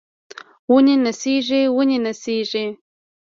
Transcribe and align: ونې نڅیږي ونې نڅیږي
ونې 0.71 0.95
نڅیږي 1.03 1.61
ونې 1.75 1.97
نڅیږي 2.05 2.65